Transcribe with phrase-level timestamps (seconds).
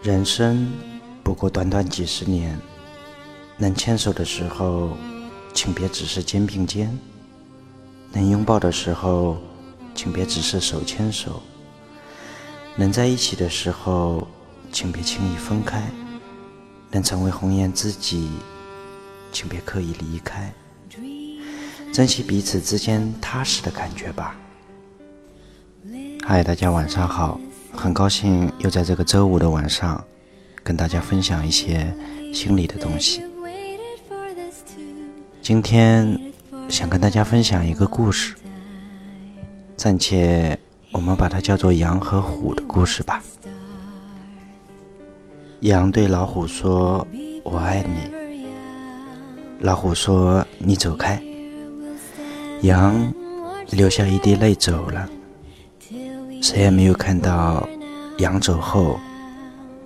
[0.00, 0.70] 人生
[1.24, 2.56] 不过短短几十年，
[3.56, 4.96] 能牵手的时候，
[5.52, 6.86] 请别只是肩并肩；
[8.12, 9.36] 能拥抱的时候，
[9.96, 11.42] 请别只是手牵手；
[12.76, 14.26] 能在一起的时候，
[14.70, 15.80] 请别轻易分开；
[16.92, 18.30] 能成为红颜知己，
[19.32, 20.52] 请别刻意离开。
[21.92, 24.36] 珍惜彼此之间踏实的感觉吧。
[26.24, 27.40] 嗨，大家晚上好。
[27.78, 30.04] 很高兴又在这个周五的晚上，
[30.64, 31.94] 跟大家分享一些
[32.34, 33.22] 心里的东西。
[35.40, 36.20] 今天
[36.68, 38.34] 想跟大家分享一个故事，
[39.76, 40.58] 暂且
[40.90, 43.22] 我们把它叫做羊和虎的故事吧。
[45.60, 47.06] 羊对老虎说
[47.44, 48.10] ：“我爱你。”
[49.62, 51.22] 老虎说：“你走开。”
[52.62, 53.14] 羊
[53.70, 55.08] 流下一滴泪走了。
[56.40, 57.68] 谁也没有看到，
[58.18, 58.98] 羊走后，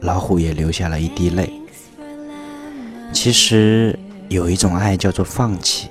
[0.00, 1.52] 老虎也流下了一滴泪。
[3.12, 5.88] 其实有一种爱叫做放弃。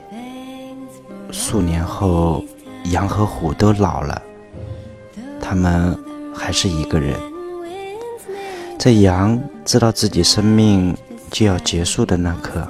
[1.31, 2.44] 数年后，
[2.86, 4.22] 羊和虎都老了，
[5.39, 5.98] 他们
[6.36, 7.16] 还是一个人。
[8.78, 10.98] 在羊知道自己生命
[11.30, 12.67] 就要结束的那刻，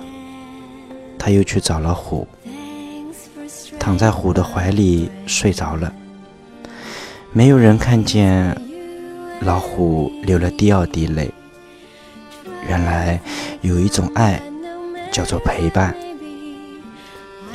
[1.18, 2.28] 他又去找了虎，
[3.80, 5.92] 躺在虎的怀里睡着了。
[7.32, 8.54] 没有人看见
[9.44, 11.34] 老虎流了第二滴泪。
[12.68, 13.20] 原来
[13.62, 14.40] 有一种爱
[15.12, 15.96] 叫做陪伴。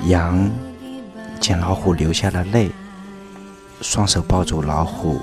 [0.07, 0.51] 羊
[1.39, 2.71] 见老虎流下了泪，
[3.81, 5.21] 双手抱住老虎，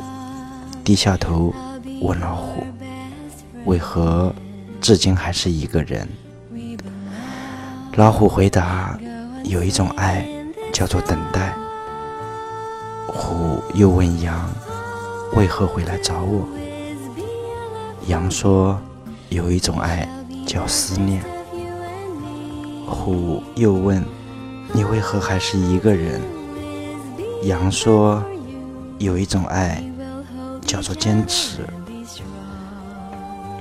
[0.86, 1.54] 低下头
[2.02, 2.64] 问老虎
[3.66, 4.34] ：“为何
[4.80, 6.08] 至今还是一个人？”
[7.96, 8.98] 老虎回答
[9.44, 10.26] ：“有一种爱
[10.72, 11.54] 叫做等待。”
[13.06, 14.50] 虎又问羊
[15.36, 16.48] ：“为何会来找我？”
[18.08, 18.80] 羊说
[19.30, 20.08] ：“有一种爱
[20.46, 21.24] 叫思念。”
[22.88, 24.04] 虎又问
[24.74, 26.22] ：“你为何还是一个人？”
[27.44, 28.24] 羊说
[29.00, 29.84] ：“有一种爱
[30.62, 31.60] 叫做坚持。”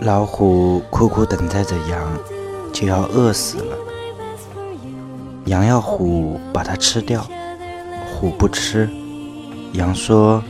[0.02, 2.18] 老虎苦苦等待着羊，
[2.72, 3.76] 就要饿死了。
[5.46, 7.24] 羊要虎把它吃掉，
[8.12, 8.90] 虎不吃。
[9.72, 10.42] 羊说：“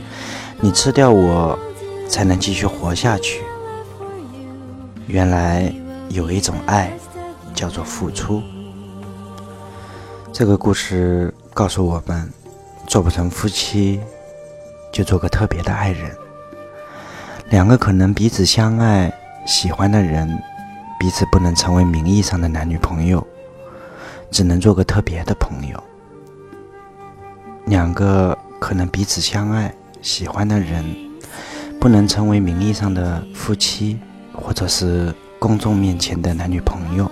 [0.63, 1.59] 你吃掉我，
[2.07, 3.41] 才能继续活下去。”
[5.07, 5.69] 原来
[6.07, 6.89] 有一种爱，
[7.53, 8.41] 叫做付出。
[10.31, 12.31] 这个故事告诉我们：
[12.87, 13.99] 做不成夫妻，
[14.89, 16.09] 就做个特别的爱人。
[17.49, 19.13] 两个可能彼此相爱、
[19.45, 20.41] 喜欢的人，
[20.97, 23.21] 彼此不能成为名义上的男女朋友，
[24.31, 25.83] 只能做个特别的朋友。
[27.65, 28.37] 两个。
[28.63, 30.83] 可能彼此相爱、喜欢的人，
[31.79, 33.97] 不能成为名义上的夫妻，
[34.33, 37.09] 或者是公众面前的男女朋友，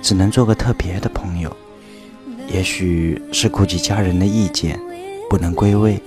[0.00, 1.54] 只能做个特别的朋友。
[2.48, 4.80] 也许是顾及家人的意见，
[5.28, 6.00] 不能归位；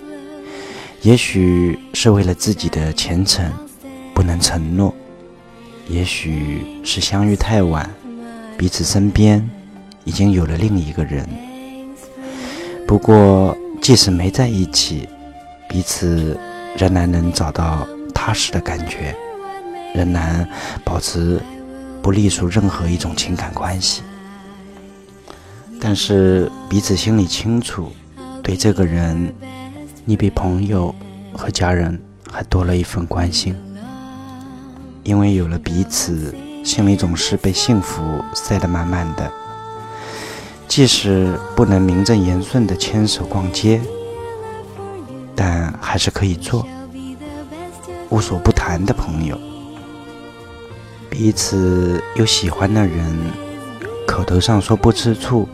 [1.04, 3.48] 也许是为了自己的前程，
[4.16, 4.92] 不能承诺；
[5.88, 7.88] 也许是相遇太晚，
[8.58, 9.48] 彼此身边
[10.06, 11.30] 已经有了另一个人。
[12.88, 13.56] 不过。
[13.80, 15.08] 即使没在一起，
[15.68, 16.38] 彼此
[16.78, 19.16] 仍然能找到踏实的感觉，
[19.94, 20.48] 仍然
[20.84, 21.42] 保持
[22.02, 24.02] 不隶属任何一种情感关系。
[25.80, 27.92] 但是彼此心里清楚，
[28.42, 29.34] 对这个人，
[30.06, 30.94] 你比朋友
[31.34, 32.00] 和家人
[32.32, 33.56] 还多了一份关心。
[35.04, 38.02] 因为有了彼此，心里总是被幸福
[38.34, 39.32] 塞得满满的。
[40.68, 43.80] 即使不能名正言顺的牵手逛街，
[45.38, 46.68] 但还是可以做
[48.10, 49.40] 无所不谈的朋友。
[51.10, 53.16] 彼此有喜欢的人，
[54.06, 55.48] 口头上说不吃醋，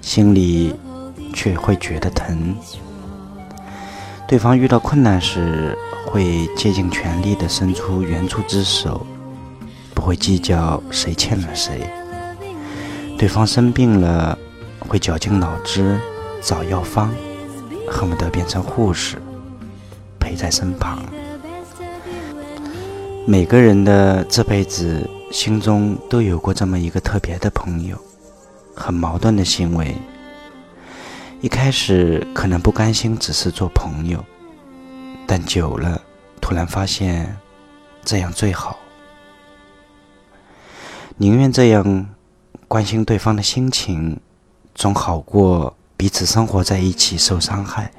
[0.00, 0.74] 心里
[1.32, 2.56] 却会觉得疼。
[4.26, 9.06] 对方遇到困难时，会竭尽全力的伸出援助之手，
[9.94, 11.88] 不会计较谁欠了谁。
[13.18, 14.36] 对方生病了。
[14.88, 16.00] 会绞尽脑汁
[16.40, 17.12] 找药方，
[17.90, 19.16] 恨不得变成护士
[20.20, 21.02] 陪在身旁。
[23.26, 27.96] 每个人的这辈子心中都有过这么一个特别的朋友，
[28.74, 29.94] 很矛盾的行为。
[31.40, 34.24] 一开始可能不甘心只是做朋友，
[35.26, 36.00] 但久了
[36.40, 37.36] 突然发现
[38.04, 38.78] 这样最好，
[41.16, 42.08] 宁愿这样
[42.66, 44.20] 关心对方的心情。
[44.74, 47.90] 总好过彼此生活在一起受伤害，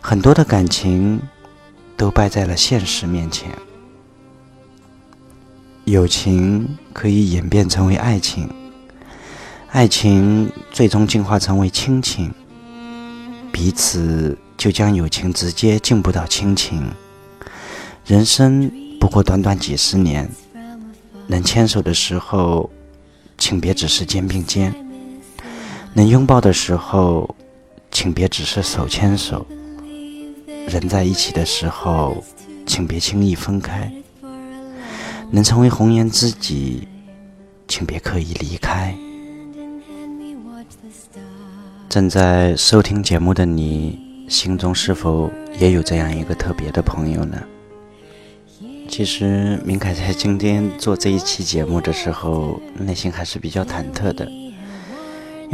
[0.00, 1.22] 很多的感情
[1.96, 3.52] 都败在了现实面前。
[5.84, 8.52] 友情可以演变成为爱情，
[9.70, 12.34] 爱情最终进化成为亲情，
[13.52, 16.90] 彼此就将友情直接进步到亲情。
[18.04, 18.68] 人生
[18.98, 20.28] 不过短短几十年，
[21.28, 22.68] 能牵手的时候，
[23.38, 24.72] 请别只是肩并肩；
[25.96, 27.32] 能拥抱的时候，
[27.92, 29.46] 请别只是手牵手。
[30.66, 32.24] 人在一起的时候，
[32.66, 33.92] 请别轻易分开。
[35.30, 36.88] 能成为红颜知己，
[37.68, 38.92] 请别刻意离开。
[41.88, 45.30] 正在收听节目的你，心中是否
[45.60, 47.40] 也有这样一个特别的朋友呢？
[48.88, 54.28] 其实，明凯在今天做这一期节目的时候，内心还是比较忐忑的，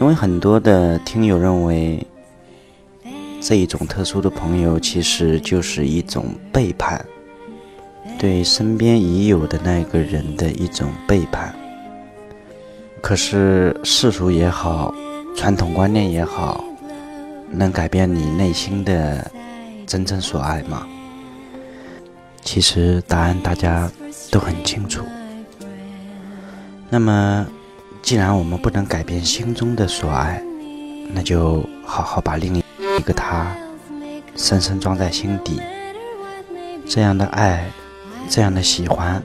[0.01, 2.05] 因为很多的听友认为，
[3.39, 7.05] 这一种特殊的朋友其实就是一种背叛。
[8.19, 11.55] 对身边已有的那个人的一种背叛。
[13.03, 14.95] 可是世俗也好，
[15.37, 16.65] 传统观念也好，
[17.51, 19.31] 能改变你内心的
[19.87, 20.87] 真正所爱吗？
[22.41, 23.91] 其实答案大家
[24.31, 25.03] 都很清楚。
[26.89, 27.47] 那么，
[28.03, 30.43] 既然我们不能改变心中的所爱，
[31.13, 32.63] 那就好好把另一
[33.05, 33.55] 个他
[34.37, 35.61] 深深装在心底。
[36.87, 37.71] 这样的爱。
[38.29, 39.21] 这样的喜欢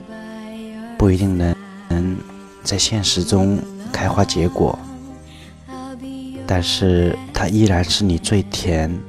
[0.98, 1.56] 不一定能
[1.90, 2.18] 能
[2.64, 3.60] 在现实中
[3.94, 4.80] 开花结果，
[6.48, 9.00] 但是它依然是你最甜、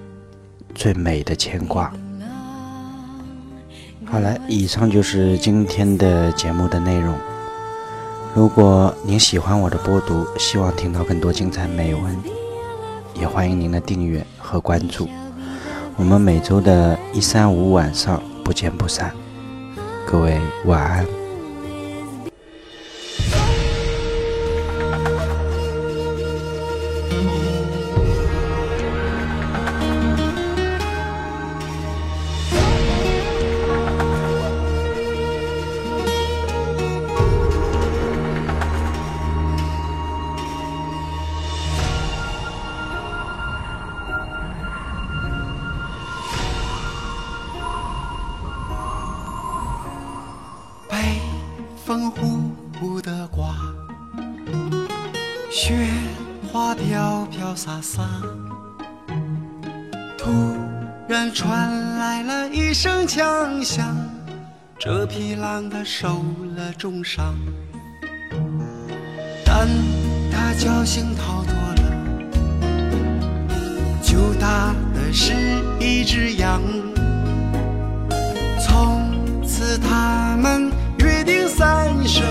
[0.74, 1.90] 最美的牵挂。
[4.04, 7.14] 好了，以上就是今天的节目的内容。
[8.36, 12.14] 如果您喜欢我的播读，希望听到更多精彩美文，
[13.18, 15.08] 也欢迎您的订阅和关注。
[15.96, 19.10] 我们每周的一三五晚上不见不散。
[20.06, 21.15] 各位晚安。
[51.86, 52.50] 风呼
[52.80, 53.54] 呼地刮，
[55.52, 55.86] 雪
[56.50, 58.02] 花飘飘洒洒。
[60.18, 60.32] 突
[61.06, 63.96] 然传来了一声枪响，
[64.76, 66.24] 这匹狼它受
[66.56, 67.36] 了重伤，
[69.44, 69.68] 但
[70.32, 71.82] 它侥幸逃脱了，
[74.02, 75.32] 救它的是
[75.78, 76.60] 一只羊。
[78.58, 80.72] 从此他们。
[81.56, 82.22] 三声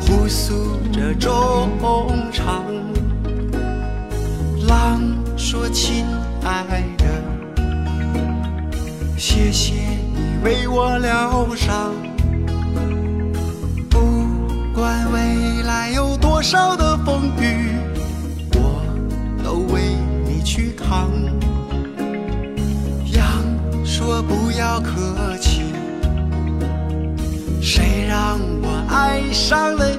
[0.00, 1.68] 互诉着衷
[2.32, 2.64] 肠，
[4.66, 5.02] 狼
[5.36, 6.06] 说：“亲
[6.42, 7.04] 爱的，
[9.18, 11.92] 谢谢你为我疗伤。
[13.90, 14.00] 不
[14.74, 17.76] 管未来有多少的风雨，
[18.54, 18.82] 我
[19.44, 19.82] 都为
[20.26, 21.10] 你去扛。”
[23.12, 23.26] 羊
[23.84, 25.64] 说：“不要客气。”
[28.12, 29.91] 让我爱上了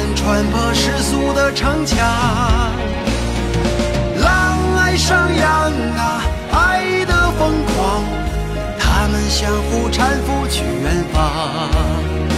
[0.00, 1.98] 们穿破世俗的城墙。
[4.18, 8.02] 狼爱上羊啊，爱的疯狂，
[8.78, 12.29] 他们相互搀扶去远方。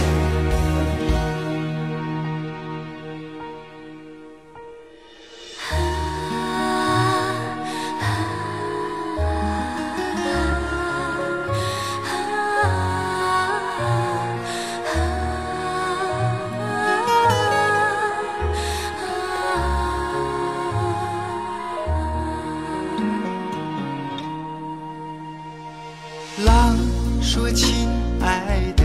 [27.23, 27.87] 说亲
[28.19, 28.83] 爱的，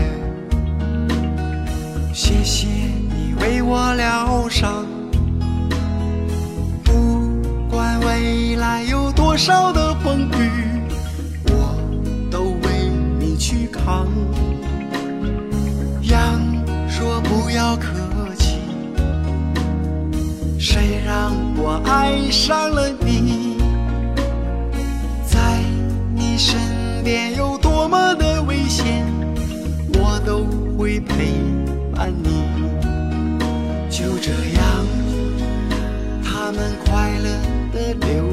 [2.13, 4.87] 谢谢你为我疗伤。
[6.85, 7.27] 不
[7.69, 10.49] 管未来有多少的风雨，
[11.49, 11.75] 我
[12.31, 14.07] 都为你去扛。
[16.01, 16.41] 羊
[16.89, 17.89] 说不要客
[18.37, 18.57] 气，
[20.57, 23.57] 谁让我爱上了你？
[25.27, 25.59] 在
[26.15, 26.57] 你身
[27.03, 29.05] 点有多么的危险，
[29.93, 30.45] 我都
[30.77, 31.33] 会陪
[31.95, 32.43] 伴你。
[33.89, 34.85] 就这样，
[36.23, 37.29] 他们快乐
[37.73, 38.23] 的流